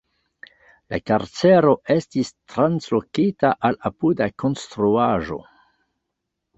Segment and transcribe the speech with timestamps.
[0.93, 5.43] La karcero estis translokita al apuda konstruaĵo.